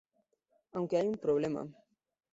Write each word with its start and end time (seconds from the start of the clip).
Aunque 0.71 0.97
hay 0.97 1.07
un 1.09 1.19
problema. 1.25 1.67